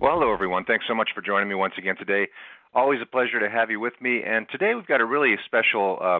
[0.00, 0.64] Well, hello, everyone.
[0.64, 2.26] Thanks so much for joining me once again today.
[2.74, 4.24] Always a pleasure to have you with me.
[4.26, 6.18] And today we've got a really special uh,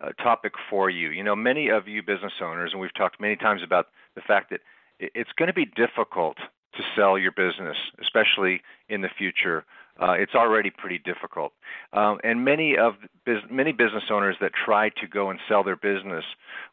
[0.00, 1.10] uh, topic for you.
[1.10, 4.50] You know, many of you business owners, and we've talked many times about the fact
[4.50, 4.60] that
[5.00, 6.36] it's going to be difficult
[6.76, 9.64] to sell your business, especially in the future.
[10.00, 11.52] Uh, it's already pretty difficult,
[11.92, 12.94] um, and many of
[13.50, 16.24] many business owners that try to go and sell their business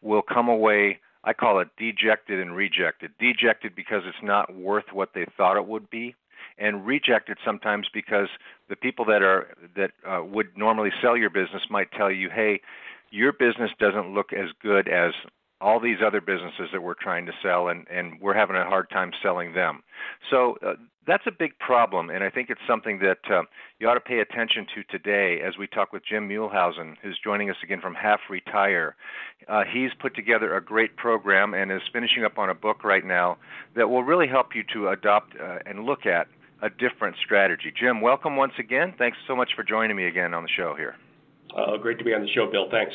[0.03, 3.11] will come away I call it dejected and rejected.
[3.19, 6.15] Dejected because it's not worth what they thought it would be,
[6.57, 8.29] and rejected sometimes because
[8.69, 12.61] the people that are that uh, would normally sell your business might tell you, "Hey,
[13.09, 15.13] your business doesn't look as good as
[15.61, 18.89] all these other businesses that we're trying to sell, and and we're having a hard
[18.91, 19.81] time selling them."
[20.29, 20.75] So uh,
[21.07, 23.43] that's a big problem, and I think it's something that uh,
[23.79, 27.49] you ought to pay attention to today as we talk with Jim Muehlhausen, who's joining
[27.49, 28.95] us again from Half Retire.
[29.47, 33.05] Uh, he's put together a great program and is finishing up on a book right
[33.05, 33.37] now
[33.75, 36.27] that will really help you to adopt uh, and look at
[36.61, 37.71] a different strategy.
[37.77, 38.93] Jim, welcome once again.
[38.97, 40.95] Thanks so much for joining me again on the show here.
[41.55, 42.67] Uh, great to be on the show, Bill.
[42.71, 42.93] Thanks.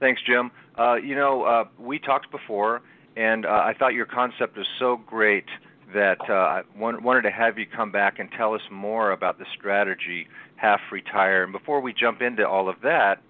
[0.00, 0.50] Thanks, Jim.
[0.76, 2.82] Uh, you know, uh, we talked before,
[3.16, 5.44] and I thought your concept was so great
[5.94, 9.46] that uh, I wanted to have you come back and tell us more about the
[9.56, 10.26] strategy
[10.56, 11.42] half retire.
[11.44, 13.22] And before we jump into all of that,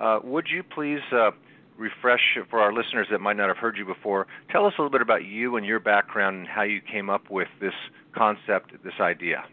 [0.00, 1.30] uh, would you please uh,
[1.76, 4.26] refresh for our listeners that might not have heard you before?
[4.50, 7.30] Tell us a little bit about you and your background and how you came up
[7.30, 7.74] with this
[8.14, 9.44] concept, this idea.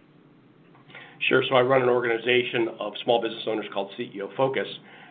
[1.27, 1.43] Sure.
[1.49, 4.67] So I run an organization of small business owners called CEO Focus.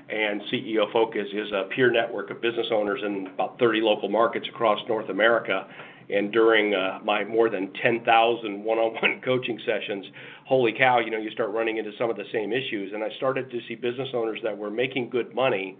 [0.08, 4.46] And CEO Focus is a peer network of business owners in about 30 local markets
[4.48, 5.66] across North America
[6.10, 10.04] and during uh, my more than 10,000 one-on-one coaching sessions,
[10.46, 12.92] holy cow, you know, you start running into some of the same issues.
[12.92, 15.78] And I started to see business owners that were making good money,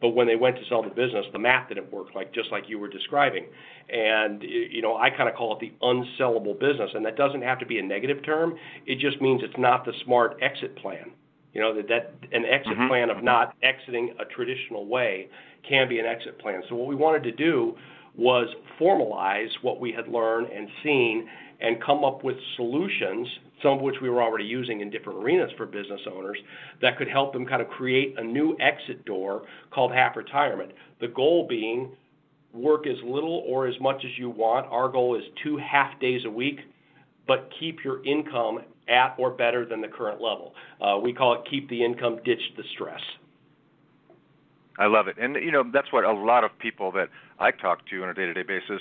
[0.00, 2.64] but when they went to sell the business, the math didn't work, like just like
[2.68, 3.46] you were describing.
[3.88, 7.58] And you know, I kind of call it the unsellable business, and that doesn't have
[7.60, 8.54] to be a negative term.
[8.84, 11.12] It just means it's not the smart exit plan.
[11.54, 12.88] You know that, that an exit mm-hmm.
[12.88, 15.28] plan of not exiting a traditional way
[15.68, 16.62] can be an exit plan.
[16.68, 17.76] So what we wanted to do
[18.16, 18.48] was
[18.80, 21.28] formalize what we had learned and seen
[21.60, 23.28] and come up with solutions,
[23.62, 26.38] some of which we were already using in different arenas for business owners,
[26.80, 30.72] that could help them kind of create a new exit door called half retirement.
[31.00, 31.92] The goal being
[32.52, 34.66] work as little or as much as you want.
[34.66, 36.60] Our goal is two half days a week,
[37.26, 40.54] but keep your income at or better than the current level.
[40.80, 43.00] Uh, we call it keep the income, ditch the stress.
[44.78, 47.08] I love it, and you know that's what a lot of people that
[47.42, 48.80] I talk to on a day-to-day basis,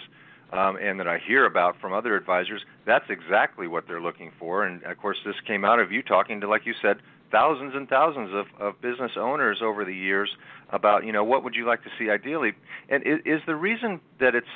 [0.53, 2.61] um, and that I hear about from other advisors.
[2.85, 6.39] That's exactly what they're looking for, and of course, this came out of you talking
[6.41, 6.97] to, like you said,
[7.31, 10.29] thousands and thousands of, of business owners over the years
[10.69, 12.51] about you know what would you like to see ideally,
[12.89, 14.47] and is, is the reason that it's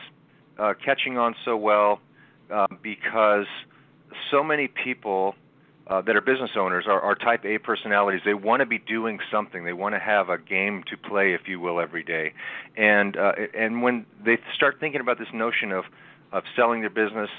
[0.60, 2.00] uh, catching on so well
[2.54, 3.48] uh, because
[4.30, 5.36] so many people
[5.88, 8.22] uh, that are business owners are, are type A personalities.
[8.26, 9.66] They want to be doing something.
[9.66, 12.34] They want to have a game to play, if you will, every day.
[12.76, 15.86] And uh, and when they start thinking about this notion of
[16.32, 17.30] of selling their business,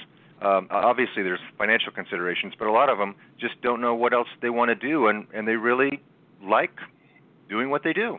[0.43, 4.29] um, obviously there's financial considerations, but a lot of them just don't know what else
[4.41, 6.01] they want to do, and and they really
[6.43, 6.77] like
[7.49, 8.19] doing what they do.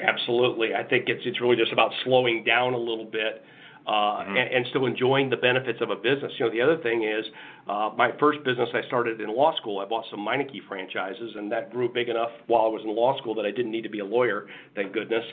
[0.00, 3.44] Absolutely, I think it's it's really just about slowing down a little bit
[3.88, 4.36] uh, mm-hmm.
[4.36, 6.30] and, and still enjoying the benefits of a business.
[6.38, 7.24] You know, the other thing is,
[7.66, 9.78] uh, my first business I started in law school.
[9.78, 13.16] I bought some Meineke franchises, and that grew big enough while I was in law
[13.16, 15.24] school that I didn't need to be a lawyer, thank goodness,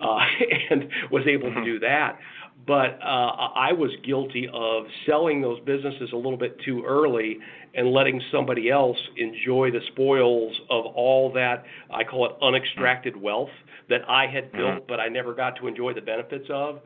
[0.00, 0.18] uh,
[0.70, 1.60] and was able mm-hmm.
[1.60, 2.18] to do that.
[2.66, 7.38] But uh, I was guilty of selling those businesses a little bit too early
[7.74, 13.50] and letting somebody else enjoy the spoils of all that I call it unextracted wealth
[13.88, 14.84] that I had built, mm-hmm.
[14.88, 16.80] but I never got to enjoy the benefits of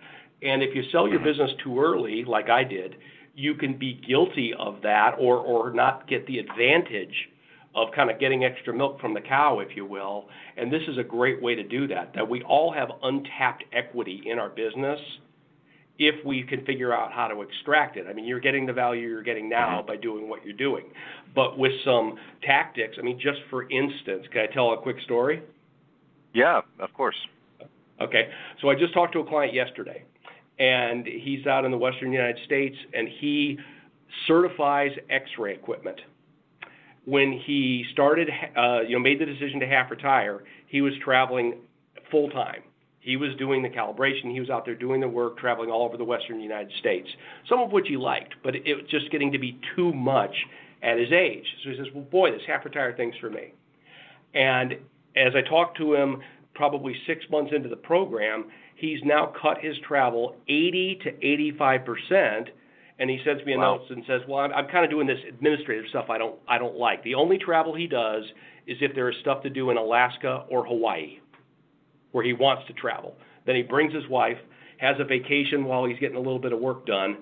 [0.44, 2.96] And if you sell your business too early, like I did,
[3.34, 7.14] you can be guilty of that or, or not get the advantage
[7.74, 10.26] of kind of getting extra milk from the cow, if you will.
[10.56, 14.22] And this is a great way to do that, that we all have untapped equity
[14.26, 15.00] in our business
[15.98, 18.06] if we can figure out how to extract it.
[18.08, 19.86] I mean, you're getting the value you're getting now mm-hmm.
[19.86, 20.84] by doing what you're doing.
[21.34, 25.42] But with some tactics, I mean, just for instance, can I tell a quick story?
[26.32, 27.16] Yeah, of course.
[28.00, 28.28] Okay.
[28.60, 30.04] So I just talked to a client yesterday,
[30.58, 33.58] and he's out in the western United States, and he
[34.26, 36.00] certifies x-ray equipment.
[37.04, 41.58] When he started, uh, you know, made the decision to half retire, he was traveling
[42.10, 42.62] full time
[43.04, 44.32] he was doing the calibration.
[44.32, 47.06] He was out there doing the work, traveling all over the western United States,
[47.46, 50.34] some of which he liked, but it was just getting to be too much
[50.82, 51.44] at his age.
[51.62, 53.52] So he says, Well, boy, this half retired thing's for me.
[54.32, 54.72] And
[55.16, 56.22] as I talked to him
[56.54, 61.12] probably six months into the program, he's now cut his travel 80 to
[61.58, 62.48] 85%.
[62.96, 63.78] And he sends me a wow.
[63.78, 66.58] note and says, "Well, I'm, I'm kind of doing this administrative stuff I don't I
[66.58, 67.02] don't like.
[67.02, 68.22] The only travel he does
[68.68, 71.18] is if there is stuff to do in Alaska or Hawaii."
[72.14, 73.16] where he wants to travel.
[73.44, 74.38] Then he brings his wife,
[74.78, 77.16] has a vacation while he's getting a little bit of work done.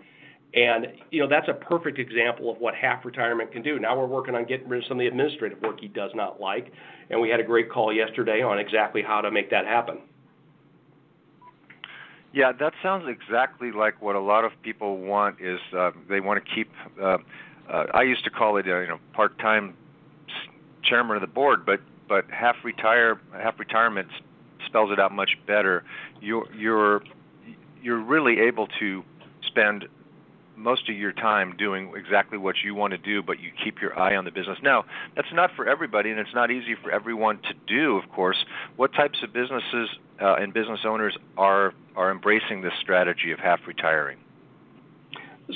[0.53, 3.79] And you know that's a perfect example of what half retirement can do.
[3.79, 6.43] Now we're working on getting rid of some of the administrative work he does not
[6.43, 6.71] like,
[7.09, 10.01] and we had a great call yesterday on exactly how to make that happen.
[12.33, 15.41] Yeah, that sounds exactly like what a lot of people want.
[15.41, 16.71] Is uh, they want to keep?
[17.01, 17.19] Uh,
[17.69, 19.75] uh, I used to call it, uh, you know, part-time
[20.83, 24.09] chairman of the board, but but half retire half retirement
[24.67, 25.85] spells it out much better.
[26.21, 27.03] You're you're
[27.83, 29.05] you're really able to
[29.47, 29.87] spend
[30.63, 33.99] most of your time doing exactly what you want to do, but you keep your
[33.99, 34.59] eye on the business.
[34.63, 34.85] Now,
[35.17, 37.97] that's not for everybody, and it's not easy for everyone to do.
[37.97, 38.45] Of course,
[38.77, 39.89] what types of businesses
[40.21, 44.19] uh, and business owners are are embracing this strategy of half retiring?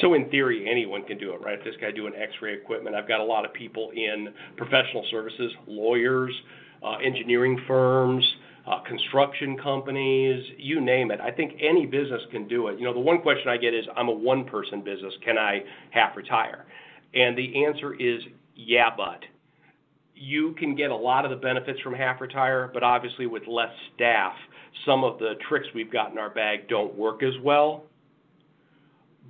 [0.01, 1.63] So in theory, anyone can do it, right?
[1.65, 2.95] This guy doing X-ray equipment.
[2.95, 6.35] I've got a lot of people in professional services, lawyers,
[6.83, 8.25] uh, engineering firms,
[8.67, 11.21] uh, construction companies, you name it.
[11.21, 12.79] I think any business can do it.
[12.79, 15.15] You know, the one question I get is, I'm a one-person business.
[15.25, 15.61] Can I
[15.91, 16.65] half retire?
[17.15, 18.23] And the answer is,
[18.57, 19.21] yeah, but
[20.15, 23.71] you can get a lot of the benefits from half retire, but obviously with less
[23.95, 24.33] staff,
[24.85, 27.85] some of the tricks we've got in our bag don't work as well.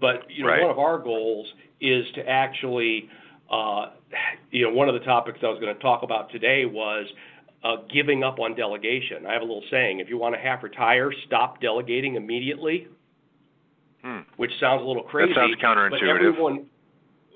[0.01, 0.63] But you know, right.
[0.63, 1.47] one of our goals
[1.81, 3.09] is to actually,
[3.51, 3.87] uh,
[4.51, 7.07] you know, one of the topics I was going to talk about today was
[7.67, 9.27] uh, giving up on delegation.
[9.27, 12.89] I have a little saying: if you want to half retire, stop delegating immediately.
[14.03, 14.21] Hmm.
[14.37, 15.33] Which sounds a little crazy.
[15.35, 15.91] That sounds counterintuitive.
[15.91, 16.67] But everyone,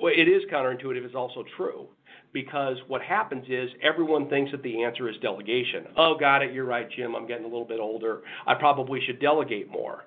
[0.01, 1.05] well, it is counterintuitive.
[1.05, 1.89] It's also true
[2.33, 5.87] because what happens is everyone thinks that the answer is delegation.
[5.97, 6.53] Oh, got it.
[6.53, 7.17] You're right, Jim.
[7.17, 8.23] I'm getting a little bit older.
[8.47, 10.05] I probably should delegate more.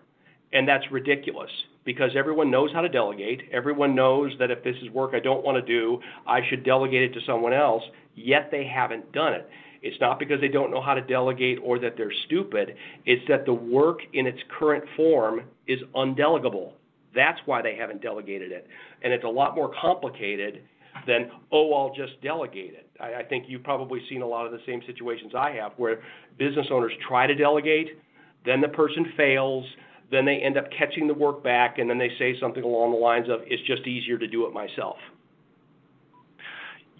[0.53, 1.49] And that's ridiculous
[1.83, 3.41] because everyone knows how to delegate.
[3.51, 7.11] Everyone knows that if this is work I don't want to do, I should delegate
[7.11, 7.83] it to someone else,
[8.15, 9.49] yet they haven't done it.
[9.83, 12.75] It's not because they don't know how to delegate or that they're stupid.
[13.05, 16.71] It's that the work in its current form is undelegable.
[17.13, 18.65] That's why they haven't delegated it.
[19.03, 20.63] And it's a lot more complicated
[21.05, 22.89] than, oh, I'll just delegate it.
[22.99, 26.01] I, I think you've probably seen a lot of the same situations I have where
[26.39, 27.99] business owners try to delegate,
[28.45, 29.65] then the person fails,
[30.11, 32.97] then they end up catching the work back, and then they say something along the
[32.97, 34.97] lines of, it's just easier to do it myself.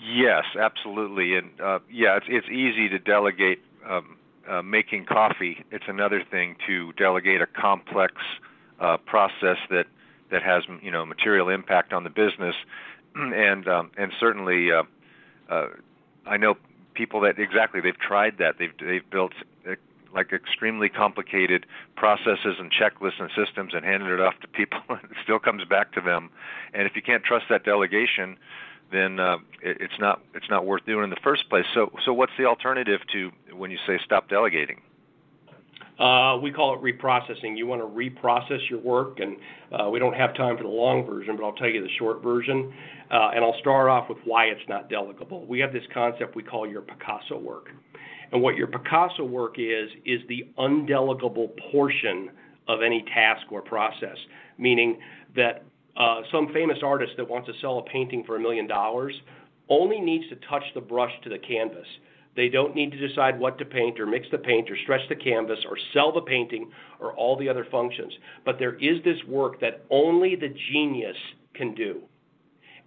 [0.03, 4.17] Yes, absolutely, and uh, yeah, it's it's easy to delegate um,
[4.49, 5.63] uh, making coffee.
[5.71, 8.15] It's another thing to delegate a complex
[8.81, 9.85] uh, process that
[10.29, 12.55] that has you know material impact on the business,
[13.15, 14.83] and um, and certainly, uh,
[15.49, 15.67] uh,
[16.25, 16.55] I know
[16.93, 18.55] people that exactly they've tried that.
[18.59, 19.31] They've they've built
[19.69, 19.75] uh,
[20.13, 24.99] like extremely complicated processes and checklists and systems and handed it off to people, and
[25.05, 26.29] it still comes back to them.
[26.73, 28.37] And if you can't trust that delegation,
[28.93, 31.65] then uh, it, it's not it's not worth doing in the first place.
[31.73, 34.81] So so what's the alternative to when you say stop delegating?
[35.99, 37.55] Uh, we call it reprocessing.
[37.55, 39.37] You want to reprocess your work, and
[39.71, 42.23] uh, we don't have time for the long version, but I'll tell you the short
[42.23, 42.73] version.
[43.11, 45.45] Uh, and I'll start off with why it's not delegable.
[45.45, 47.69] We have this concept we call your Picasso work.
[48.31, 52.31] And what your Picasso work is, is the undelegable portion
[52.67, 54.17] of any task or process,
[54.57, 54.99] meaning
[55.35, 55.63] that
[55.95, 59.13] uh, some famous artist that wants to sell a painting for a million dollars
[59.69, 61.87] only needs to touch the brush to the canvas.
[62.35, 65.15] They don't need to decide what to paint or mix the paint or stretch the
[65.15, 68.11] canvas or sell the painting or all the other functions.
[68.43, 71.17] But there is this work that only the genius
[71.53, 72.01] can do.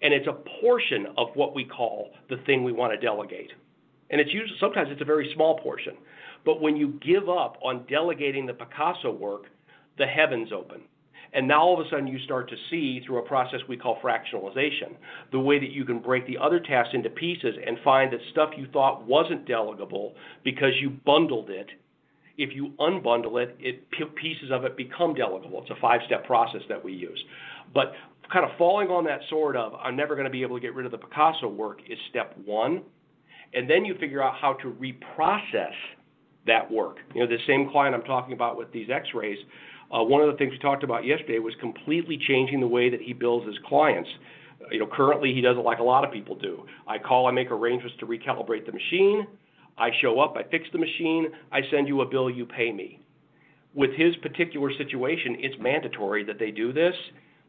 [0.03, 3.53] And it's a portion of what we call the thing we want to delegate.
[4.11, 5.95] And it's usually sometimes it's a very small portion.
[6.45, 9.45] But when you give up on delegating the Picasso work,
[9.97, 10.83] the heavens open
[11.37, 14.01] And now all of a sudden you start to see through a process we call
[14.03, 14.97] fractionalization,
[15.33, 18.51] the way that you can break the other tasks into pieces and find that stuff
[18.57, 20.15] you thought wasn't delegable
[20.45, 21.69] because you bundled it.
[22.39, 23.85] If you unbundle it, it
[24.17, 25.61] pieces of it become delegable.
[25.61, 27.23] It's a five-step process that we use.
[27.75, 27.93] But
[28.33, 30.75] kind of falling on that sword of I'm never going to be able to get
[30.75, 32.83] rid of the Picasso work is step one.
[33.53, 35.75] And then you figure out how to reprocess
[36.47, 36.97] that work.
[37.15, 39.39] You know, the same client I'm talking about with these x-rays,
[39.95, 43.01] uh, one of the things we talked about yesterday was completely changing the way that
[43.01, 44.09] he bills his clients.
[44.71, 46.65] You know, currently he does it like a lot of people do.
[46.87, 49.27] I call, I make arrangements to recalibrate the machine.
[49.79, 53.01] I show up, I fix the machine, I send you a bill, you pay me.
[53.75, 56.95] With his particular situation, it's mandatory that they do this,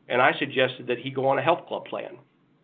[0.10, 2.18] and I suggested that he go on a health club plan.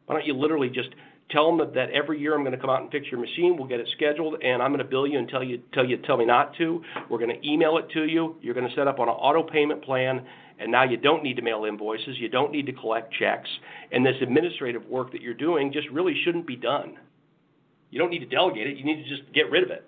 [0.05, 0.89] Why don't you literally just
[1.31, 3.55] Tell them that, every year I'm going to come out and fix your machine.
[3.57, 5.97] We'll get it scheduled, and I'm going to bill you and tell you tell you
[5.97, 6.83] tell me not to.
[7.09, 8.35] We're going to email it to you.
[8.41, 10.23] You're going to set up on an auto payment plan,
[10.59, 12.17] and now you don't need to mail invoices.
[12.19, 13.49] You don't need to collect checks,
[13.91, 16.97] and this administrative work that you're doing just really shouldn't be done.
[17.89, 18.77] You don't need to delegate it.
[18.77, 19.87] You need to just get rid of it.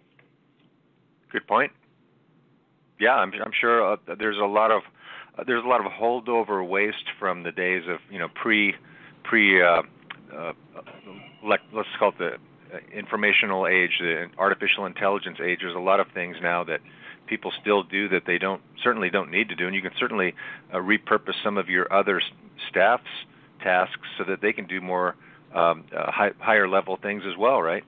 [1.31, 1.71] Good point.
[2.99, 4.81] Yeah, I'm, I'm sure uh, there's a lot of
[5.37, 8.73] uh, there's a lot of holdover waste from the days of you know pre
[9.23, 9.81] pre uh,
[10.37, 10.53] uh,
[11.43, 12.31] let, us call it the
[12.73, 15.59] uh, informational age, the artificial intelligence age.
[15.61, 16.79] There's a lot of things now that
[17.27, 20.33] people still do that they don't certainly don't need to do, and you can certainly
[20.73, 22.21] uh, repurpose some of your other
[22.69, 23.03] staff's
[23.63, 25.15] tasks so that they can do more
[25.55, 27.83] um, uh, high, higher level things as well, right?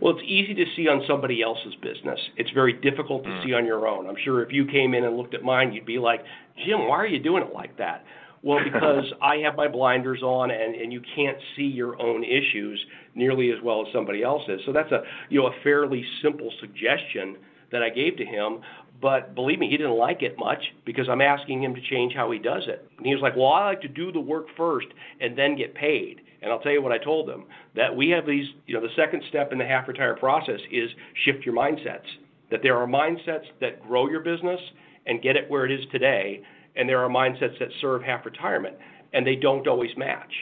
[0.00, 2.18] Well, it's easy to see on somebody else's business.
[2.36, 3.44] It's very difficult to mm.
[3.44, 4.08] see on your own.
[4.08, 6.24] I'm sure if you came in and looked at mine, you'd be like,
[6.64, 8.04] Jim, why are you doing it like that?
[8.42, 12.84] Well, because I have my blinders on and, and you can't see your own issues
[13.14, 14.60] nearly as well as somebody else's.
[14.66, 17.36] So that's a you know a fairly simple suggestion
[17.72, 18.60] that I gave to him.
[19.00, 22.30] But believe me, he didn't like it much because I'm asking him to change how
[22.30, 22.86] he does it.
[22.98, 24.88] And he was like, Well, I like to do the work first
[25.20, 26.20] and then get paid.
[26.42, 27.44] And I'll tell you what I told him
[27.76, 30.90] that we have these, you know, the second step in the half retire process is
[31.24, 32.06] shift your mindsets.
[32.50, 34.60] That there are mindsets that grow your business
[35.06, 36.42] and get it where it is today,
[36.76, 38.76] and there are mindsets that serve half retirement,
[39.12, 40.32] and they don't always match.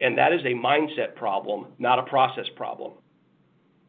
[0.00, 2.92] And that is a mindset problem, not a process problem.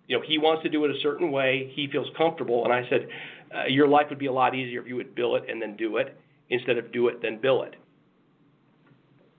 [0.08, 1.72] You know, he wants to do it a certain way.
[1.75, 3.08] He feels comfortable, and I said,
[3.54, 5.75] uh, your life would be a lot easier if you would bill it and then
[5.75, 6.18] do it
[6.50, 7.75] instead of do it then bill it.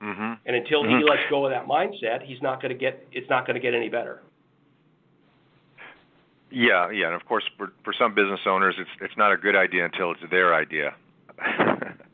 [0.03, 0.33] Mm-hmm.
[0.45, 0.99] And until mm-hmm.
[0.99, 3.07] he lets go of that mindset, he's not going to get.
[3.13, 4.23] It's not going to get any better.
[6.51, 9.57] Yeah, yeah, and of course, for for some business owners, it's it's not a good
[9.57, 10.95] idea until it's their idea.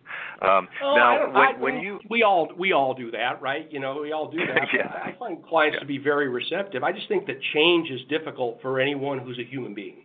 [0.42, 3.70] Um, oh, now, when, I, when you we all we all do that, right?
[3.70, 4.68] You know, we all do that.
[4.74, 4.88] yeah.
[4.88, 5.80] I find clients yeah.
[5.80, 6.82] to be very receptive.
[6.82, 10.04] I just think that change is difficult for anyone who's a human being.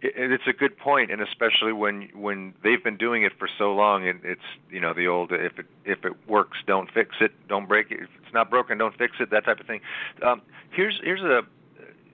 [0.00, 4.06] it's a good point, and especially when when they've been doing it for so long,
[4.06, 7.66] and it's you know the old if it if it works, don't fix it, don't
[7.66, 7.98] break it.
[8.02, 9.30] If it's not broken, don't fix it.
[9.32, 9.80] That type of thing.
[10.24, 11.40] Um, here's here's a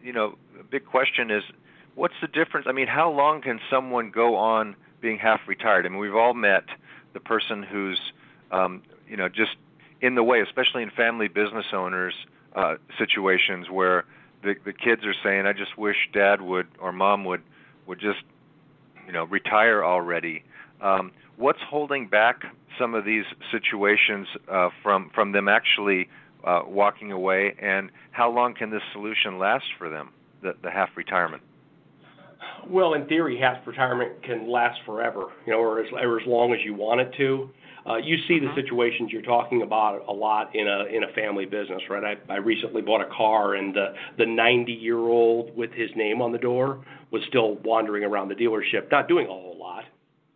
[0.03, 1.43] you know a big question is
[1.95, 2.67] what's the difference?
[2.67, 5.85] I mean, how long can someone go on being half retired.
[5.85, 6.65] I mean, we've all met
[7.13, 8.01] the person who's,
[8.51, 9.57] um, you know, just
[10.01, 12.15] in the way, especially in family business owners
[12.55, 14.05] uh, situations where
[14.43, 17.43] the the kids are saying, "I just wish Dad would or Mom would
[17.87, 18.23] would just,
[19.07, 20.45] you know, retire already."
[20.81, 22.45] Um, what's holding back
[22.79, 26.09] some of these situations uh, from from them actually
[26.45, 30.11] uh, walking away, and how long can this solution last for them,
[30.43, 31.43] the, the half retirement?
[32.69, 36.53] Well, in theory, half retirement can last forever, you know, or as, or as long
[36.53, 37.51] as you want it to.
[37.85, 38.61] Uh, you see the mm-hmm.
[38.61, 42.17] situations you're talking about a lot in a in a family business, right?
[42.29, 46.23] I, I recently bought a car, and the the 90 year old with his name
[46.23, 49.85] on the door was still wandering around the dealership, not doing a whole lot,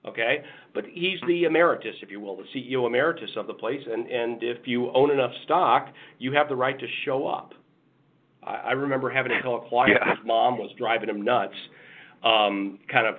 [0.05, 0.43] okay?
[0.75, 4.43] But he's the emeritus, if you will, the CEO emeritus of the place, and and
[4.43, 7.55] if you own enough stock, you have the right to show up.
[8.43, 10.17] I, I remember having to tell a client yeah.
[10.17, 11.55] his mom was driving him nuts
[12.23, 13.17] um, kind of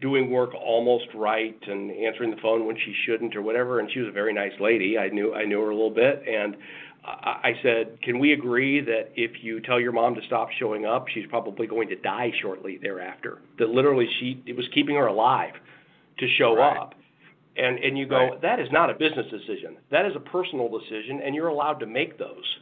[0.00, 3.80] doing work almost right and answering the phone when she shouldn't or whatever.
[3.80, 4.98] And she was a very nice lady.
[4.98, 6.56] I knew I knew her a little bit, and
[7.04, 10.86] I I said, "Can we agree that if you tell your mom to stop showing
[10.86, 13.38] up, she's probably going to die shortly thereafter?
[13.58, 15.54] That literally she it was keeping her alive
[16.18, 16.76] to show right.
[16.76, 16.94] up."
[17.56, 18.42] And and you go, right.
[18.42, 19.78] "That is not a business decision.
[19.90, 22.58] That is a personal decision, and you're allowed to make those."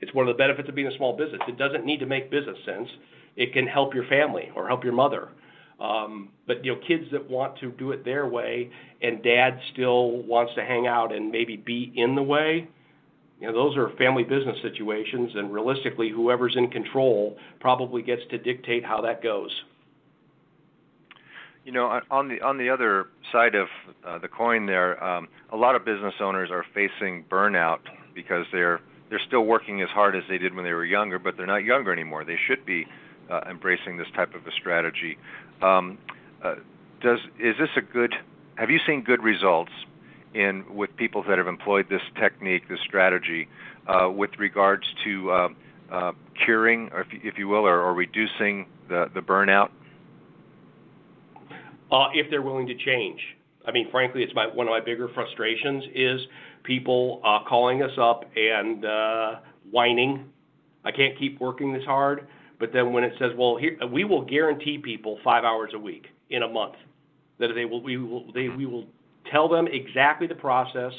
[0.00, 1.42] It's one of the benefits of being a small business.
[1.46, 2.88] It doesn't need to make business sense
[3.36, 5.28] it can help your family or help your mother.
[5.80, 8.70] Um, but you know, kids that want to do it their way,
[9.00, 12.68] and dad still wants to hang out and maybe be in the way.
[13.40, 18.38] You know, those are family business situations, and realistically, whoever's in control probably gets to
[18.38, 19.50] dictate how that goes.
[21.64, 23.68] You know, on the on the other side of
[24.06, 27.78] uh, the coin, there, um, a lot of business owners are facing burnout
[28.14, 31.36] because they're they're still working as hard as they did when they were younger, but
[31.38, 32.24] they're not younger anymore.
[32.24, 32.86] They should be
[33.28, 35.18] uh, embracing this type of a strategy.
[35.62, 35.98] Um,
[36.42, 36.56] uh,
[37.02, 38.14] does is this a good?
[38.56, 39.72] Have you seen good results
[40.34, 43.48] in with people that have employed this technique, this strategy,
[43.86, 45.48] uh, with regards to uh,
[45.90, 46.12] uh,
[46.44, 49.70] curing, if, if you will, or, or reducing the the burnout?
[51.90, 53.20] Uh, if they're willing to change.
[53.66, 56.20] I mean, frankly, it's my one of my bigger frustrations is
[56.64, 58.84] people calling us up and
[59.70, 60.26] whining.
[60.84, 62.26] I can't keep working this hard.
[62.60, 66.06] But then when it says, well, here, we will guarantee people five hours a week
[66.28, 66.74] in a month,
[67.38, 68.86] that they will, we will, they, we will
[69.32, 70.92] tell them exactly the process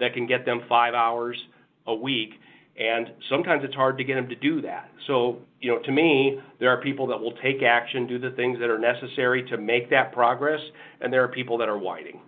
[0.00, 1.38] that can get them five hours
[1.86, 2.30] a week.
[2.78, 4.90] And sometimes it's hard to get them to do that.
[5.06, 8.58] So, you know, to me, there are people that will take action, do the things
[8.58, 10.60] that are necessary to make that progress,
[11.00, 12.20] and there are people that are whining.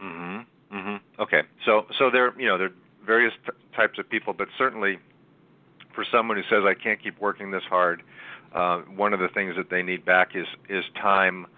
[0.00, 0.46] Mhm.
[0.70, 1.00] Mhm.
[1.18, 1.42] Okay.
[1.64, 4.98] So, so there, you know, there are various t- types of people, but certainly
[5.98, 8.04] for someone who says I can't keep working this hard,
[8.54, 11.48] uh, one of the things that they need back is is time,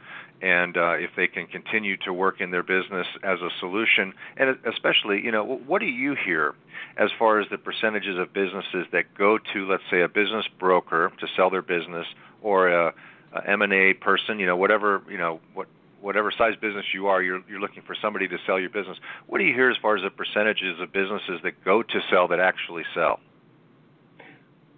[0.41, 4.57] and uh, if they can continue to work in their business as a solution, and
[4.65, 6.55] especially, you know, what do you hear
[6.97, 11.13] as far as the percentages of businesses that go to, let's say, a business broker
[11.21, 12.07] to sell their business,
[12.41, 12.95] or a,
[13.35, 15.69] a M&A person, you know, whatever, you know, what
[16.01, 18.97] whatever size business you are, you're you're looking for somebody to sell your business.
[19.27, 22.27] What do you hear as far as the percentages of businesses that go to sell
[22.29, 23.21] that actually sell?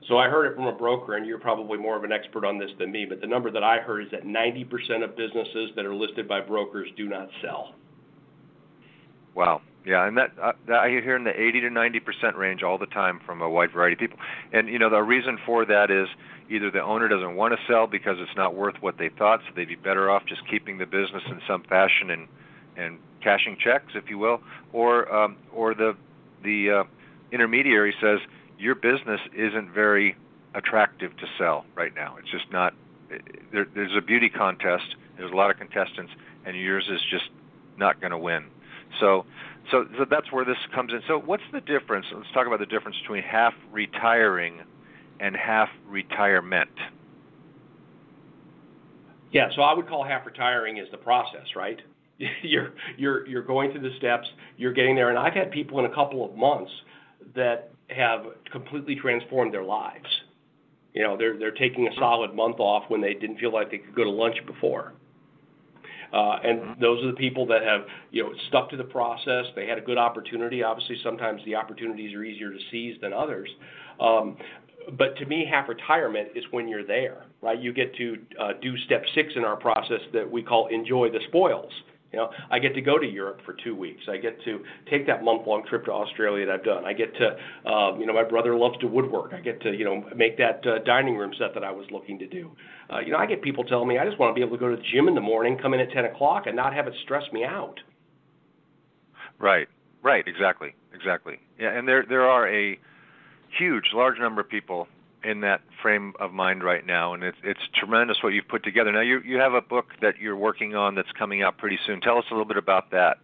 [0.08, 2.58] So I heard it from a broker, and you're probably more of an expert on
[2.58, 5.84] this than me, but the number that I heard is that 90% of businesses that
[5.84, 7.74] are listed by brokers do not sell.
[9.34, 9.62] Wow.
[9.84, 12.78] Yeah, and that, uh, that I hear in the 80 to 90 percent range all
[12.78, 14.18] the time from a wide variety of people.
[14.52, 16.06] And you know, the reason for that is
[16.48, 19.52] either the owner doesn't want to sell because it's not worth what they thought, so
[19.56, 22.28] they'd be better off just keeping the business in some fashion and
[22.76, 24.40] and cashing checks, if you will,
[24.72, 25.96] or um, or the
[26.44, 26.84] the uh,
[27.32, 28.20] intermediary says
[28.58, 30.16] your business isn't very
[30.54, 32.16] attractive to sell right now.
[32.18, 32.74] It's just not.
[33.52, 34.96] There, there's a beauty contest.
[35.18, 36.12] There's a lot of contestants,
[36.44, 37.28] and yours is just
[37.76, 38.46] not going to win.
[39.00, 39.24] So,
[39.70, 41.00] so, so that's where this comes in.
[41.06, 42.06] So, what's the difference?
[42.14, 44.60] Let's talk about the difference between half retiring
[45.20, 46.70] and half retirement.
[49.32, 51.80] Yeah, so I would call half retiring is the process, right?
[52.42, 55.86] you're you're you're going through the steps, you're getting there, and I've had people in
[55.86, 56.70] a couple of months
[57.34, 60.06] that have completely transformed their lives.
[60.94, 63.78] You know, they're they're taking a solid month off when they didn't feel like they
[63.78, 64.92] could go to lunch before.
[66.12, 66.80] Uh, and mm-hmm.
[66.80, 69.46] those are the people that have, you know, stuck to the process.
[69.56, 70.62] They had a good opportunity.
[70.62, 73.48] Obviously, sometimes the opportunities are easier to seize than others.
[73.98, 74.36] Um,
[74.98, 77.58] but to me, half retirement is when you're there, right?
[77.58, 81.20] You get to uh, do step six in our process that we call enjoy the
[81.28, 81.72] spoils.
[82.12, 84.02] You know, I get to go to Europe for two weeks.
[84.08, 86.84] I get to take that month-long trip to Australia that I've done.
[86.84, 89.32] I get to, um, you know, my brother loves to woodwork.
[89.32, 92.18] I get to, you know, make that uh, dining room set that I was looking
[92.18, 92.50] to do.
[92.92, 94.60] Uh, you know, I get people telling me I just want to be able to
[94.60, 96.86] go to the gym in the morning, come in at 10 o'clock, and not have
[96.86, 97.80] it stress me out.
[99.38, 99.68] Right.
[100.02, 100.24] Right.
[100.26, 100.74] Exactly.
[100.94, 101.38] Exactly.
[101.58, 101.76] Yeah.
[101.76, 102.78] And there there are a
[103.58, 104.86] huge, large number of people
[105.24, 108.92] in that frame of mind right now, and it's it's tremendous what you've put together.
[108.92, 112.00] Now you you have a book that you're working on that's coming out pretty soon.
[112.00, 113.18] Tell us a little bit about that.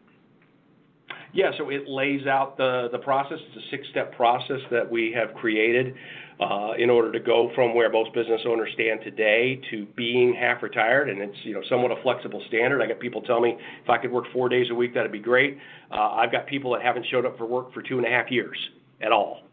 [1.33, 3.39] Yeah, so it lays out the the process.
[3.49, 5.95] It's a six step process that we have created
[6.41, 10.63] uh, in order to go from where most business owners stand today to being half
[10.63, 12.81] retired, and it's you know somewhat a flexible standard.
[12.81, 15.19] I got people tell me if I could work four days a week, that'd be
[15.19, 15.59] great.
[15.91, 18.31] Uh, I've got people that haven't showed up for work for two and a half
[18.31, 18.59] years
[19.03, 19.48] at all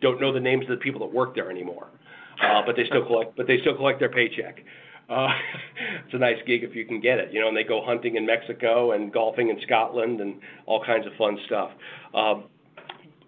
[0.00, 1.88] don't know the names of the people that work there anymore,
[2.42, 3.36] uh, but they still collect.
[3.36, 4.62] But they still collect their paycheck.
[5.08, 5.28] Uh,
[6.04, 7.48] it's a nice gig if you can get it, you know.
[7.48, 11.38] And they go hunting in Mexico and golfing in Scotland and all kinds of fun
[11.46, 11.70] stuff.
[12.14, 12.44] Um,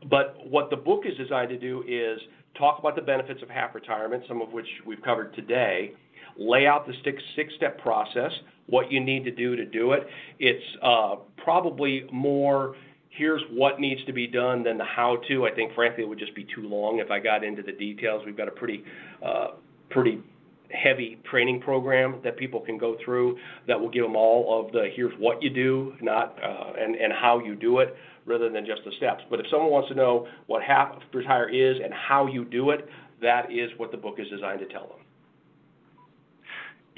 [0.08, 2.20] but what the book is designed to do is
[2.56, 5.92] talk about the benefits of half retirement, some of which we've covered today.
[6.38, 8.30] Lay out the six, six-step process,
[8.66, 10.06] what you need to do to do it.
[10.38, 12.76] It's uh, probably more
[13.10, 15.46] here's what needs to be done than the how to.
[15.46, 18.22] I think, frankly, it would just be too long if I got into the details.
[18.24, 18.84] We've got a pretty,
[19.24, 19.48] uh,
[19.90, 20.22] pretty
[20.70, 24.88] heavy training program that people can go through that will give them all of the
[24.94, 28.82] here's what you do, not uh, and and how you do it, rather than just
[28.84, 29.22] the steps.
[29.30, 32.86] But if someone wants to know what half retire is and how you do it,
[33.22, 34.98] that is what the book is designed to tell them.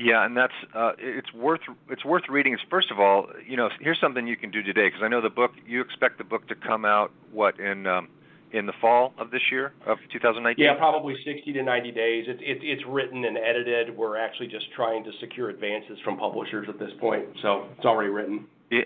[0.01, 1.61] Yeah, and that's uh, it's worth
[1.91, 2.55] it's worth reading.
[2.55, 5.21] It's first of all, you know, here's something you can do today because I know
[5.21, 5.53] the book.
[5.67, 8.09] You expect the book to come out what in um,
[8.51, 10.65] in the fall of this year of 2019?
[10.65, 12.25] Yeah, probably 60 to 90 days.
[12.29, 13.95] It's it, it's written and edited.
[13.95, 18.11] We're actually just trying to secure advances from publishers at this point, so it's already
[18.11, 18.47] written.
[18.71, 18.85] Yeah.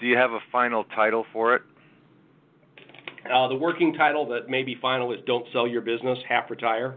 [0.00, 1.62] Do you have a final title for it?
[3.30, 6.96] Uh, the working title that may be final is "Don't Sell Your Business, Half Retire."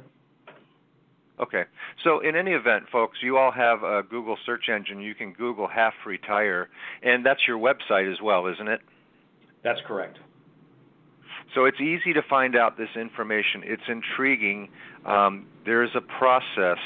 [1.43, 1.63] Okay.
[2.03, 5.01] So in any event, folks, you all have a Google search engine.
[5.01, 6.69] You can Google half retire,
[7.01, 8.79] and that's your website as well, isn't it?
[9.61, 10.19] That's correct.
[11.53, 13.61] So it's easy to find out this information.
[13.65, 14.69] It's intriguing.
[15.05, 16.77] Um, there is a process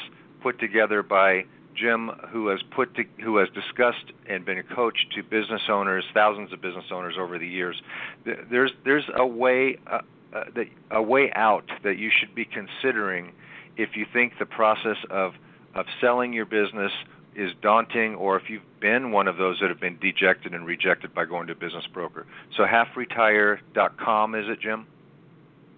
[0.41, 4.97] put together by Jim, who has put to, who has discussed and been a coach
[5.15, 7.79] to business owners, thousands of business owners over the years.
[8.25, 9.99] There's there's a way uh,
[10.33, 13.33] uh, that a way out that you should be considering
[13.77, 15.33] if you think the process of
[15.75, 16.91] of selling your business
[17.35, 21.13] is daunting or if you've been one of those that have been dejected and rejected
[21.13, 22.25] by going to a business broker.
[22.55, 24.87] So halfretire.com is it, Jim?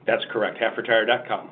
[0.08, 0.58] That's correct.
[0.58, 1.50] Halfretire.com.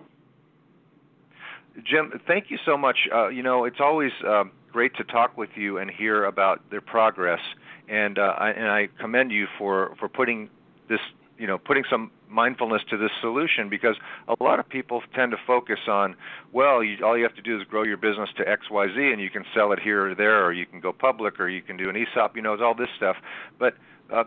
[1.83, 3.07] Jim, thank you so much.
[3.13, 6.81] Uh, you know, it's always uh, great to talk with you and hear about their
[6.81, 7.41] progress,
[7.87, 10.49] and uh, I, and I commend you for for putting
[10.89, 10.99] this,
[11.37, 13.95] you know, putting some mindfulness to this solution because
[14.27, 16.15] a lot of people tend to focus on,
[16.51, 19.11] well, you, all you have to do is grow your business to X, Y, Z,
[19.11, 21.61] and you can sell it here or there, or you can go public, or you
[21.61, 22.35] can do an ESOP.
[22.35, 23.17] You know, it's all this stuff,
[23.59, 23.75] but
[24.11, 24.23] uh,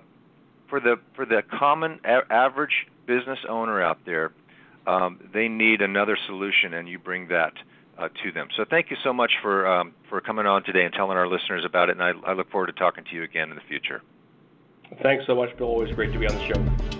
[0.69, 4.33] for the for the common a- average business owner out there
[4.87, 7.53] um, they need another solution, and you bring that
[7.99, 8.49] uh, to them.
[8.57, 11.65] So thank you so much for um, for coming on today and telling our listeners
[11.65, 11.99] about it.
[11.99, 14.03] And I, I, look forward to talking to you again in the future.
[15.03, 15.69] Thanks so much, Bill.
[15.69, 17.00] Always great to be on the show.